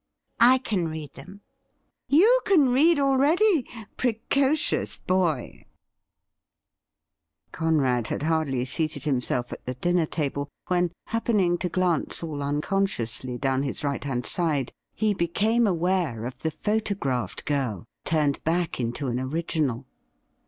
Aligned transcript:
'I 0.39 0.57
can 0.57 0.87
read 0.87 1.13
them 1.13 1.41
""'You 2.07 2.39
can 2.43 2.69
read 2.69 2.99
already! 2.99 3.67
Precocious 3.97 4.97
boy 4.97 5.67
1' 7.51 7.51
CLELIA 7.51 7.51
VINE 7.51 7.51
53 7.51 7.51
Conrad 7.51 8.07
had 8.07 8.23
hardly 8.23 8.65
seated 8.65 9.03
himself 9.03 9.53
at 9.53 9.67
the 9.67 9.75
dinner 9.75 10.07
table, 10.07 10.49
when, 10.69 10.91
happening 11.05 11.59
to 11.59 11.69
glance 11.69 12.23
all 12.23 12.41
unconsciously 12.41 13.37
down 13.37 13.61
his 13.61 13.83
right 13.83 14.03
hand 14.03 14.25
side, 14.25 14.71
he 14.95 15.13
became 15.13 15.67
aware 15.67 16.25
of 16.25 16.39
the 16.39 16.49
photographed 16.49 17.45
girl 17.45 17.85
turned 18.03 18.43
back 18.43 18.79
into 18.79 19.05
an 19.07 19.19
original. 19.19 19.85